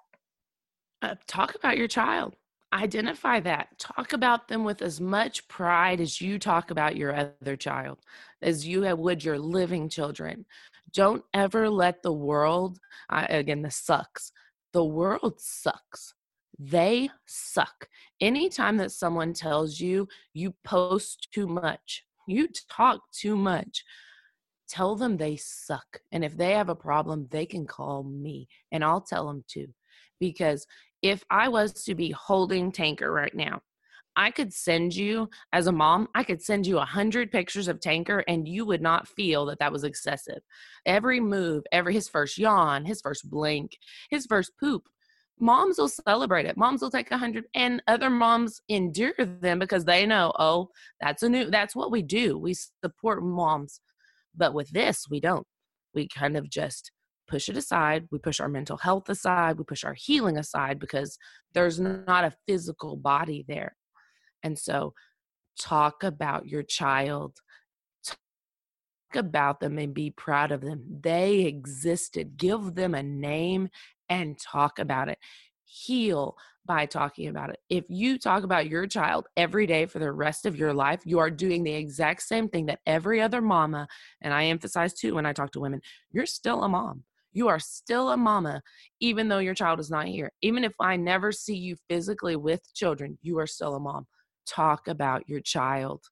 [1.01, 2.37] Uh, talk about your child.
[2.73, 3.79] Identify that.
[3.79, 8.01] Talk about them with as much pride as you talk about your other child,
[8.41, 10.47] as you would your living children.
[10.93, 12.79] Don't ever let the world,
[13.11, 14.33] uh, again, this sucks.
[14.73, 16.15] The world sucks.
[16.59, 17.89] They suck.
[18.21, 23.85] Anytime that someone tells you you post too much, you talk too much,
[24.73, 26.01] tell them they suck.
[26.13, 29.69] And if they have a problem, they can call me and I'll tell them too.
[30.19, 30.67] Because
[31.03, 33.61] if I was to be holding Tanker right now,
[34.17, 37.81] I could send you, as a mom, I could send you a hundred pictures of
[37.81, 40.41] Tanker and you would not feel that that was excessive.
[40.87, 43.77] Every move, every his first yawn, his first blink,
[44.11, 44.85] his first poop,
[45.39, 46.57] moms will celebrate it.
[46.57, 50.69] Moms will take a hundred, and other moms endure them because they know, oh,
[51.01, 52.39] that's a new, that's what we do.
[52.39, 53.81] We support moms
[54.37, 55.47] but with this, we don't.
[55.95, 56.91] We kind of just
[57.29, 58.09] push it aside.
[58.11, 59.59] We push our mental health aside.
[59.59, 61.19] We push our healing aside because
[61.55, 63.77] there's not a physical body there.
[64.43, 64.95] And so,
[65.59, 67.37] talk about your child.
[68.07, 68.19] Talk
[69.15, 70.85] about them and be proud of them.
[71.03, 72.37] They existed.
[72.37, 73.69] Give them a name
[74.09, 75.19] and talk about it.
[75.65, 77.59] Heal by talking about it.
[77.69, 81.19] If you talk about your child every day for the rest of your life, you
[81.19, 83.89] are doing the exact same thing that every other mama,
[84.21, 85.81] and I emphasize too when I talk to women,
[86.13, 87.05] you're still a mom.
[87.33, 88.63] You are still a mama,
[89.01, 90.33] even though your child is not here.
[90.43, 94.07] Even if I never see you physically with children, you are still a mom.
[94.47, 96.05] Talk about your child.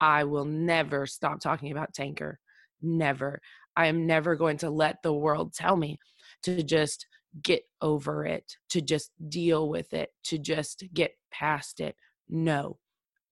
[0.00, 2.40] I will never stop talking about Tanker.
[2.82, 3.40] Never.
[3.76, 5.98] I am never going to let the world tell me
[6.42, 7.06] to just
[7.42, 11.96] get over it, to just deal with it, to just get past it.
[12.28, 12.78] No,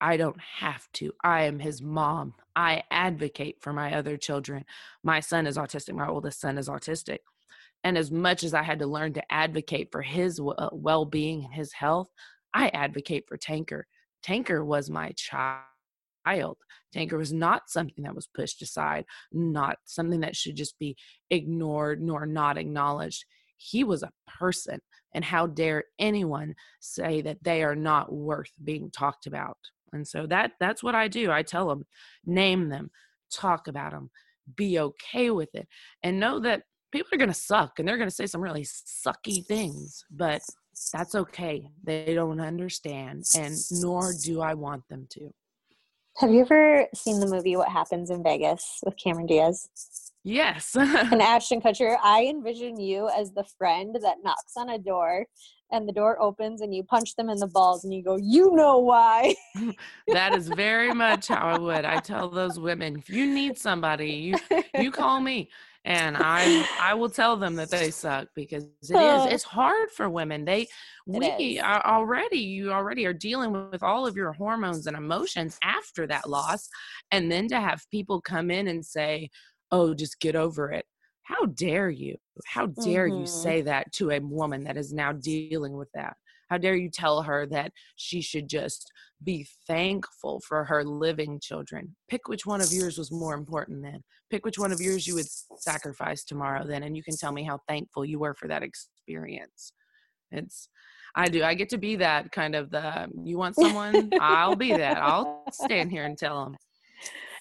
[0.01, 1.13] I don't have to.
[1.23, 2.35] I am his mom.
[2.57, 4.65] I advocate for my other children.
[5.05, 5.95] My son is autistic.
[5.95, 7.19] My oldest son is autistic.
[7.85, 11.45] And as much as I had to learn to advocate for his uh, well being
[11.45, 12.09] and his health,
[12.55, 13.87] I advocate for Tanker.
[14.23, 16.57] Tanker was my child.
[16.93, 20.97] Tanker was not something that was pushed aside, not something that should just be
[21.31, 23.25] ignored nor not acknowledged.
[23.63, 24.81] He was a person.
[25.15, 29.59] And how dare anyone say that they are not worth being talked about?
[29.93, 31.31] And so that that's what I do.
[31.31, 31.85] I tell them,
[32.25, 32.91] name them,
[33.31, 34.11] talk about them,
[34.57, 35.69] be okay with it,
[36.03, 38.65] and know that people are going to suck and they're going to say some really
[38.65, 40.41] sucky things, but
[40.93, 41.69] that's okay.
[41.85, 45.31] They don't understand, and nor do I want them to.
[46.19, 49.69] Have you ever seen the movie What Happens in Vegas with Cameron Diaz?
[50.25, 50.77] Yes.
[50.77, 50.89] and
[51.23, 51.97] Ashton Kutcher.
[52.03, 55.27] I envision you as the friend that knocks on a door
[55.73, 58.55] and the door opens and you punch them in the balls and you go, You
[58.55, 59.35] know why.
[60.09, 61.85] that is very much how I would.
[61.85, 65.51] I tell those women, if you need somebody, you you call me
[65.85, 70.09] and I I will tell them that they suck because it is it's hard for
[70.09, 70.45] women.
[70.45, 70.69] They
[71.07, 76.07] we are already you already are dealing with all of your hormones and emotions after
[76.07, 76.69] that loss,
[77.11, 79.29] and then to have people come in and say,
[79.73, 80.85] "Oh, just get over it."
[81.23, 82.17] How dare you?
[82.47, 83.21] How dare mm-hmm.
[83.21, 86.17] you say that to a woman that is now dealing with that?
[86.51, 88.93] How dare you tell her that she should just
[89.25, 91.97] be thankful for her living children?
[92.11, 94.03] Pick which one of yours was more important then.
[94.31, 97.43] Pick which one of yours you would sacrifice tomorrow then, and you can tell me
[97.45, 99.73] how thankful you were for that experience.
[100.31, 100.69] It's,
[101.15, 101.43] I do.
[101.43, 104.11] I get to be that kind of the, you want someone?
[104.21, 104.99] I'll be that.
[104.99, 106.57] I'll stand here and tell them.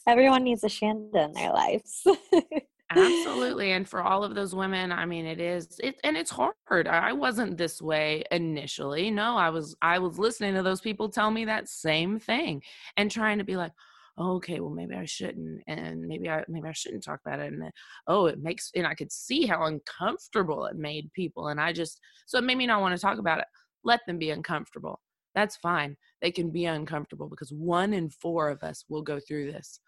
[0.08, 2.06] Everyone needs a Shanda in their lives.
[2.92, 3.72] Absolutely.
[3.72, 6.88] And for all of those women, I mean, it is it and it's hard.
[6.88, 9.10] I wasn't this way initially.
[9.10, 12.62] No, I was I was listening to those people tell me that same thing
[12.98, 13.72] and trying to be like,
[14.18, 17.54] oh, okay, well maybe I shouldn't and maybe I maybe I shouldn't talk about it
[17.54, 17.72] and then,
[18.08, 22.00] oh, it makes and I could see how uncomfortable it made people and I just
[22.26, 23.46] so it made me not want to talk about it.
[23.84, 25.00] Let them be uncomfortable.
[25.34, 25.96] That's fine.
[26.22, 29.80] They can be uncomfortable because one in four of us will go through this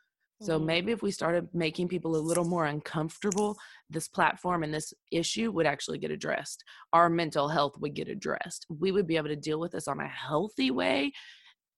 [0.43, 0.65] so mm-hmm.
[0.65, 3.58] maybe if we started making people a little more uncomfortable,
[3.89, 6.63] this platform and this issue would actually get addressed.
[6.91, 8.65] Our mental health would get addressed.
[8.69, 11.13] We would be able to deal with this on a healthy way,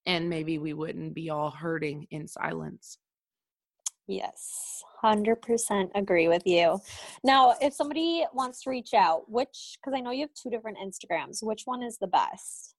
[0.08, 2.98] and maybe we wouldn't be all hurting in silence.
[4.08, 6.80] Yes, 100% agree with you.
[7.24, 10.78] Now, if somebody wants to reach out, which, because I know you have two different
[10.78, 12.76] Instagrams, which one is the best?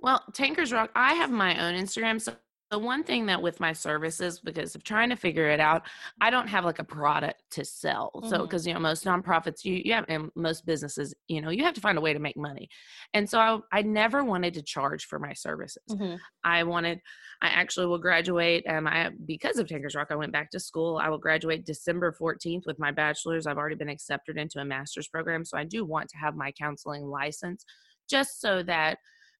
[0.00, 2.20] Well, Tankers Rock, I have my own Instagram.
[2.20, 2.34] So
[2.70, 5.82] the one thing that with my services because of trying to figure it out
[6.20, 8.10] i don't have like a product to sell.
[8.14, 8.28] Mm-hmm.
[8.28, 11.64] so because you know most nonprofits you, you have and most businesses you know you
[11.64, 12.68] have to find a way to make money.
[13.14, 15.82] And so i, I never wanted to charge for my services.
[15.90, 16.16] Mm-hmm.
[16.44, 17.00] i wanted
[17.42, 20.98] i actually will graduate um i because of tankers rock i went back to school.
[20.98, 23.46] I will graduate december 14th with my bachelor's.
[23.46, 26.52] I've already been accepted into a master's program so i do want to have my
[26.52, 27.64] counseling license
[28.08, 28.98] just so that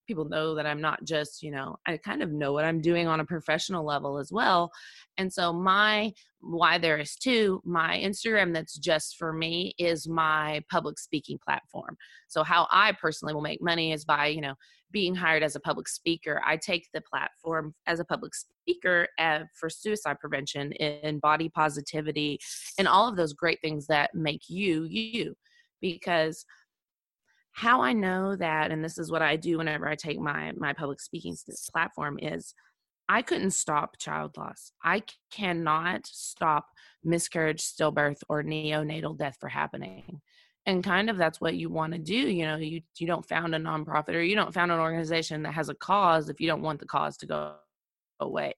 [0.09, 3.07] people know that I'm not just, you know, I kind of know what I'm doing
[3.07, 4.73] on a professional level as well.
[5.19, 10.63] And so my why there is two, my Instagram that's just for me is my
[10.71, 11.97] public speaking platform.
[12.29, 14.55] So how I personally will make money is by, you know,
[14.91, 16.41] being hired as a public speaker.
[16.45, 22.39] I take the platform as a public speaker uh, for suicide prevention and body positivity
[22.79, 25.35] and all of those great things that make you you
[25.81, 26.45] because
[27.59, 30.73] how I know that, and this is what I do whenever I take my my
[30.73, 31.37] public speaking
[31.73, 32.55] platform, is
[33.09, 34.71] I couldn't stop child loss.
[34.85, 35.03] I
[35.33, 36.67] cannot stop
[37.03, 40.21] miscarriage, stillbirth, or neonatal death for happening.
[40.67, 42.15] And kind of that's what you want to do.
[42.15, 45.55] You know, you you don't found a nonprofit or you don't found an organization that
[45.55, 47.55] has a cause if you don't want the cause to go
[48.21, 48.55] away.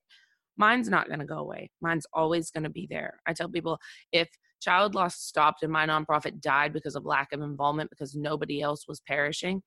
[0.57, 1.71] Mine's not going to go away.
[1.81, 3.19] Mine's always going to be there.
[3.25, 3.79] I tell people
[4.11, 4.29] if
[4.61, 8.87] child loss stopped and my nonprofit died because of lack of involvement because nobody else
[8.87, 9.61] was perishing,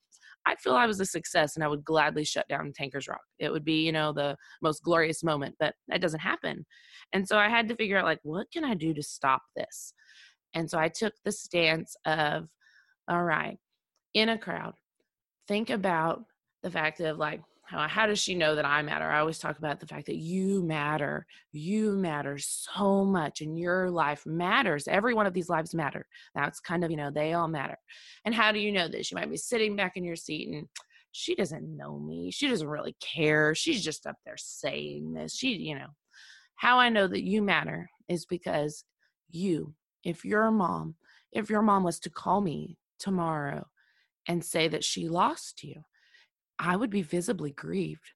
[0.46, 3.20] I'd feel I was a success and I would gladly shut down Tankers Rock.
[3.38, 6.64] It would be, you know, the most glorious moment, but that doesn't happen.
[7.12, 9.94] And so I had to figure out, like, what can I do to stop this?
[10.54, 12.48] And so I took the stance of,
[13.08, 13.58] all right,
[14.14, 14.74] in a crowd,
[15.48, 16.24] think about
[16.62, 19.10] the fact of like, how, how does she know that I matter?
[19.10, 21.26] I always talk about the fact that you matter.
[21.52, 24.86] You matter so much, and your life matters.
[24.86, 26.06] Every one of these lives matter.
[26.34, 27.78] That's kind of, you know, they all matter.
[28.24, 29.10] And how do you know this?
[29.10, 30.68] You might be sitting back in your seat and
[31.12, 32.30] she doesn't know me.
[32.32, 33.54] She doesn't really care.
[33.54, 35.34] She's just up there saying this.
[35.34, 35.86] She, you know,
[36.56, 38.84] how I know that you matter is because
[39.30, 40.96] you, if your mom,
[41.32, 43.66] if your mom was to call me tomorrow
[44.26, 45.84] and say that she lost you,
[46.58, 48.12] I would be visibly grieved.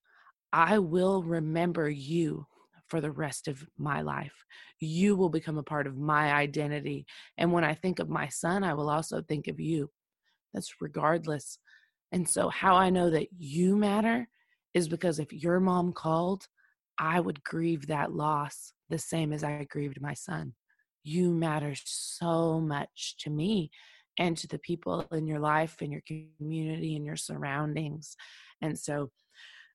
[0.52, 2.46] I will remember you
[2.88, 4.44] for the rest of my life.
[4.80, 7.06] You will become a part of my identity.
[7.36, 9.90] And when I think of my son, I will also think of you.
[10.54, 11.58] That's regardless.
[12.12, 14.28] And so, how I know that you matter
[14.72, 16.46] is because if your mom called,
[16.98, 20.54] I would grieve that loss the same as I grieved my son.
[21.04, 23.70] You matter so much to me
[24.18, 28.16] and to the people in your life and your community and your surroundings.
[28.60, 29.10] And so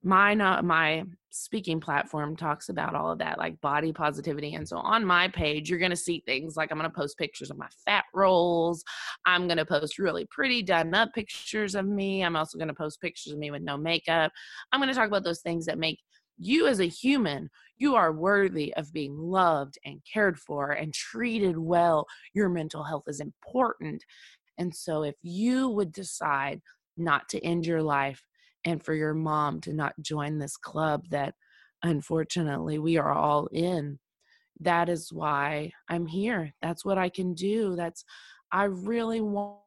[0.04, 4.78] my not my speaking platform talks about all of that like body positivity and so
[4.78, 7.58] on my page you're going to see things like i'm going to post pictures of
[7.58, 8.84] my fat rolls
[9.26, 12.74] i'm going to post really pretty done up pictures of me i'm also going to
[12.74, 14.32] post pictures of me with no makeup
[14.72, 16.00] i'm going to talk about those things that make
[16.46, 21.58] you as a human you are worthy of being loved and cared for and treated
[21.58, 24.04] well your mental health is important
[24.58, 26.62] and so if you would decide
[26.98, 28.24] not to end your life
[28.66, 31.34] and for your mom to not join this club that
[31.84, 34.00] unfortunately we are all in,
[34.60, 36.54] that is why I'm here.
[36.62, 37.76] That's what I can do.
[37.76, 38.06] That's,
[38.52, 39.60] I really want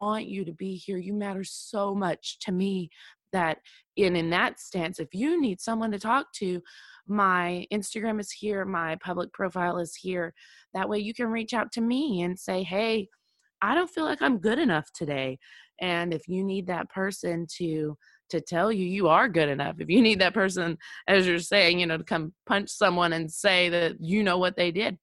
[0.00, 0.96] want you to be here.
[0.96, 2.88] You matter so much to me
[3.32, 3.58] that
[3.96, 6.62] in in that stance if you need someone to talk to
[7.06, 10.32] my Instagram is here, my public profile is here.
[10.74, 13.08] That way you can reach out to me and say, "Hey,
[13.62, 15.38] I don't feel like I'm good enough today.
[15.80, 17.96] And if you need that person to
[18.30, 20.78] to tell you you are good enough, if you need that person,
[21.08, 24.56] as you're saying, you know, to come punch someone and say that you know what
[24.56, 24.98] they did,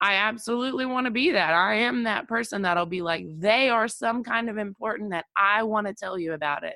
[0.00, 1.54] I absolutely want to be that.
[1.54, 5.62] I am that person that'll be like, they are some kind of important that I
[5.62, 6.74] want to tell you about it.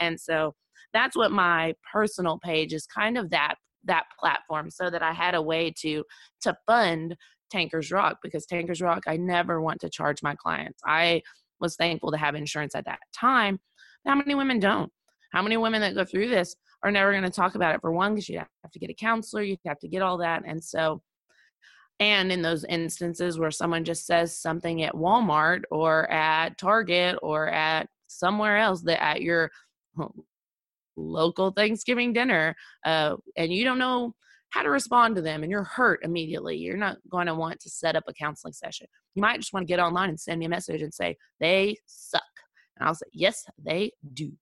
[0.00, 0.54] And so
[0.92, 5.34] that's what my personal page is kind of that that platform so that I had
[5.34, 6.04] a way to
[6.42, 7.16] to fund
[7.50, 10.80] Tankers Rock because Tankers Rock, I never want to charge my clients.
[10.86, 11.22] I
[11.60, 13.58] was thankful to have insurance at that time.
[14.06, 14.90] How many women don't?
[15.32, 17.92] How many women that go through this are never going to talk about it for
[17.92, 20.42] one because you have to get a counselor, you have to get all that.
[20.46, 21.02] And so,
[21.98, 27.48] and in those instances where someone just says something at Walmart or at Target or
[27.48, 29.50] at somewhere else that at your
[30.96, 34.14] local Thanksgiving dinner, uh, and you don't know
[34.50, 36.56] how to respond to them and you're hurt immediately.
[36.56, 38.86] You're not going to want to set up a counseling session.
[39.14, 41.76] You might just want to get online and send me a message and say, they
[41.86, 42.22] suck.
[42.76, 44.32] And I'll say, yes, they do.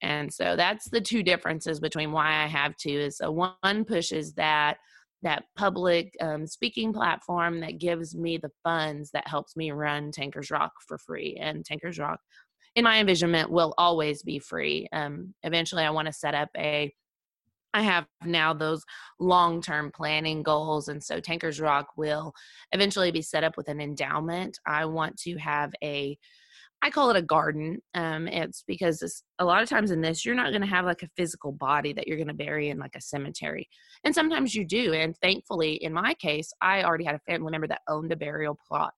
[0.00, 4.32] And so that's the two differences between why I have two is so one pushes
[4.34, 4.78] that
[5.22, 10.50] that public um, speaking platform that gives me the funds that helps me run Tankers
[10.50, 11.38] Rock for free.
[11.40, 12.18] And Tankers Rock,
[12.74, 14.88] in my envisionment, will always be free.
[14.92, 16.92] Um, eventually, I want to set up a
[17.74, 18.84] I have now those
[19.18, 20.88] long term planning goals.
[20.88, 22.34] And so Tankers Rock will
[22.72, 24.58] eventually be set up with an endowment.
[24.66, 26.18] I want to have a
[26.84, 27.78] I call it a garden.
[27.94, 31.04] Um, it's because a lot of times in this, you're not going to have like
[31.04, 33.68] a physical body that you're going to bury in like a cemetery.
[34.02, 34.92] And sometimes you do.
[34.92, 38.58] And thankfully, in my case, I already had a family member that owned a burial
[38.66, 38.92] plot,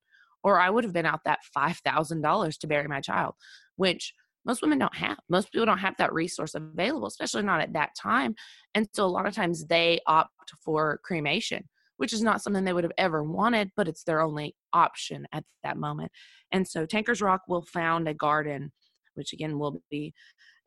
[0.44, 3.34] or I would have been out that $5,000 to bury my child,
[3.76, 4.14] which
[4.44, 5.18] most women don't have.
[5.28, 8.34] Most people don't have that resource available, especially not at that time.
[8.74, 11.64] And so a lot of times they opt for cremation,
[11.96, 15.44] which is not something they would have ever wanted, but it's their only option at
[15.62, 16.12] that moment.
[16.52, 18.70] And so Tankers Rock will found a garden,
[19.14, 20.12] which again will be.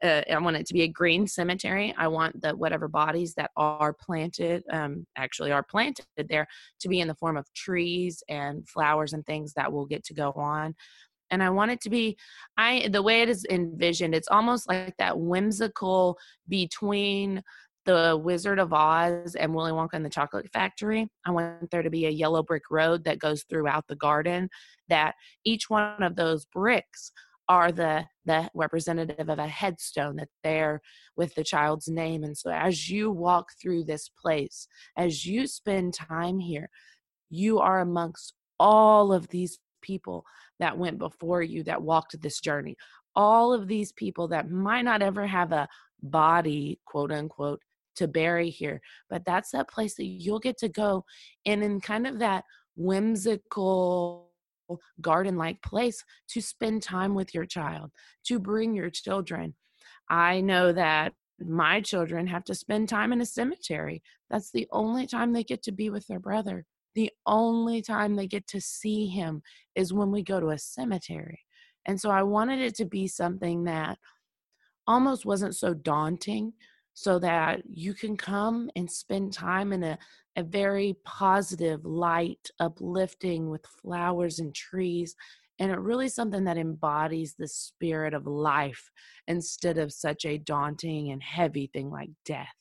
[0.04, 1.94] Uh, I want it to be a green cemetery.
[1.98, 6.48] I want the whatever bodies that are planted, um, actually are planted there,
[6.82, 10.14] to be in the form of trees and flowers and things that will get to
[10.14, 10.76] go on
[11.30, 12.18] and I want it to be
[12.58, 16.18] I the way it is envisioned, it's almost like that whimsical
[16.48, 17.44] between
[17.86, 21.08] the Wizard of Oz and Willy Wonka and the Chocolate Factory.
[21.26, 24.50] I want there to be a yellow brick road that goes throughout the garden,
[24.90, 27.14] that each one of those bricks
[27.50, 30.82] are the the representative of a headstone that there
[31.16, 34.68] with the child's name and so as you walk through this place
[34.98, 36.70] as you spend time here
[37.30, 40.24] you are amongst all of these people
[40.60, 42.76] that went before you that walked this journey
[43.18, 45.68] all of these people that might not ever have a
[46.02, 47.60] body, quote unquote,
[47.96, 48.80] to bury here.
[49.10, 51.04] But that's that place that you'll get to go
[51.46, 52.44] and in kind of that
[52.76, 54.27] whimsical
[55.02, 57.92] garden like place to spend time with your child,
[58.26, 59.56] to bring your children.
[60.10, 64.02] I know that my children have to spend time in a cemetery.
[64.30, 66.66] That's the only time they get to be with their brother.
[66.96, 69.44] The only time they get to see him
[69.76, 71.42] is when we go to a cemetery.
[71.86, 74.00] And so I wanted it to be something that
[74.88, 76.54] almost wasn't so daunting
[77.00, 80.00] so that you can come and spend time in a,
[80.36, 85.16] a very positive, light, uplifting with flowers and trees.
[85.60, 88.90] And it really something that embodies the spirit of life
[89.28, 92.56] instead of such a daunting and heavy thing like death.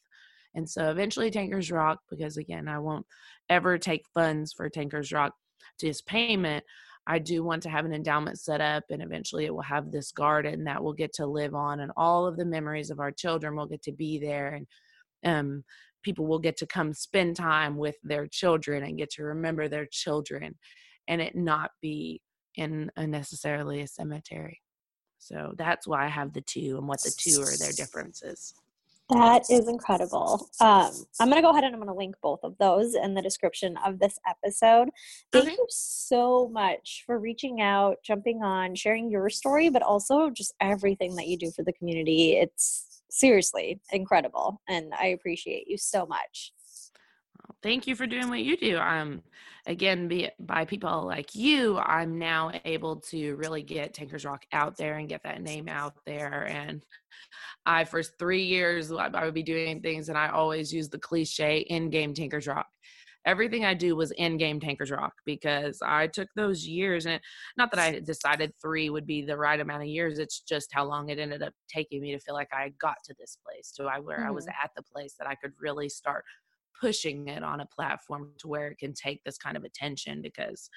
[0.54, 3.06] And so eventually Tankers Rock, because again, I won't
[3.48, 5.32] ever take funds for Tankers Rock
[5.78, 6.62] to his payment.
[7.06, 10.10] I do want to have an endowment set up, and eventually it will have this
[10.12, 13.54] garden that we'll get to live on, and all of the memories of our children
[13.54, 14.66] will get to be there, and
[15.24, 15.64] um,
[16.02, 19.86] people will get to come spend time with their children and get to remember their
[19.86, 20.56] children,
[21.08, 22.20] and it not be
[22.56, 24.60] in a necessarily a cemetery.
[25.18, 28.54] So that's why I have the two and what the two are their differences.
[29.10, 30.48] That is incredible.
[30.60, 30.90] Um,
[31.20, 33.22] I'm going to go ahead and I'm going to link both of those in the
[33.22, 34.88] description of this episode.
[35.32, 35.52] Thank okay.
[35.52, 41.14] you so much for reaching out, jumping on, sharing your story, but also just everything
[41.16, 42.32] that you do for the community.
[42.32, 44.60] It's seriously incredible.
[44.68, 46.52] And I appreciate you so much.
[47.62, 48.78] Thank you for doing what you do.
[48.78, 49.22] Um,
[49.66, 54.76] again, be, by people like you, I'm now able to really get Tankers Rock out
[54.76, 56.46] there and get that name out there.
[56.48, 56.84] And
[57.64, 61.58] I, for three years, I would be doing things, and I always use the cliche
[61.58, 62.66] in game Tankers Rock.
[63.24, 67.20] Everything I do was in game Tankers Rock because I took those years, and
[67.56, 70.20] not that I decided three would be the right amount of years.
[70.20, 73.14] It's just how long it ended up taking me to feel like I got to
[73.18, 74.28] this place, to I where mm-hmm.
[74.28, 74.64] I was mm-hmm.
[74.64, 76.24] at the place that I could really start
[76.80, 80.68] pushing it on a platform to where it can take this kind of attention because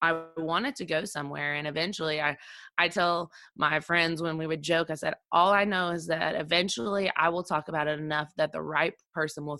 [0.00, 2.36] I wanted to go somewhere and eventually I
[2.78, 6.36] I tell my friends when we would joke I said all I know is that
[6.36, 9.58] eventually I will talk about it enough that the right person will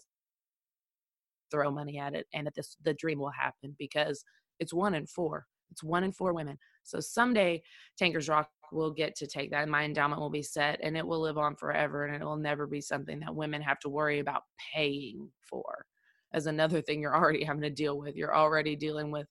[1.50, 4.24] throw money at it and that this the dream will happen because
[4.60, 5.46] it's one in four.
[5.70, 6.58] It's one in four women
[6.88, 7.62] so someday
[7.98, 9.62] tankers rock will get to take that.
[9.62, 12.36] And my endowment will be set and it will live on forever and it will
[12.36, 14.42] never be something that women have to worry about
[14.74, 15.84] paying for.
[16.32, 18.16] As another thing you're already having to deal with.
[18.16, 19.26] You're already dealing with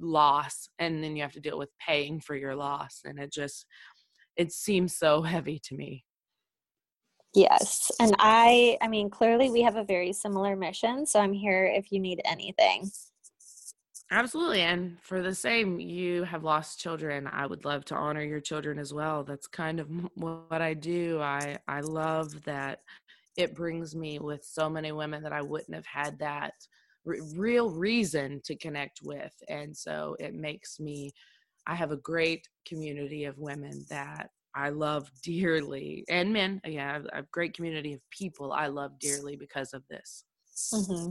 [0.00, 3.66] loss and then you have to deal with paying for your loss and it just
[4.36, 6.04] it seems so heavy to me.
[7.34, 11.64] Yes and i i mean clearly we have a very similar mission so i'm here
[11.64, 12.90] if you need anything
[14.12, 18.40] absolutely and for the same you have lost children i would love to honor your
[18.40, 22.80] children as well that's kind of what i do i i love that
[23.36, 26.52] it brings me with so many women that i wouldn't have had that
[27.06, 29.32] r- real reason to connect with.
[29.48, 31.12] And so it makes me,
[31.66, 36.60] I have a great community of women that I love dearly, and men.
[36.66, 40.24] Yeah, I have a great community of people I love dearly because of this.
[40.74, 41.10] Mm-hmm.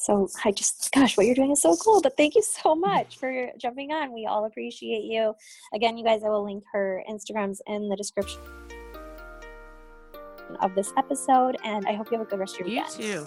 [0.00, 2.00] So I just, gosh, what you're doing is so cool.
[2.00, 4.14] But thank you so much for jumping on.
[4.14, 5.34] We all appreciate you.
[5.74, 8.40] Again, you guys, I will link her Instagrams in the description
[10.60, 11.58] of this episode.
[11.64, 13.04] And I hope you have a good rest of your weekend.
[13.04, 13.26] You too.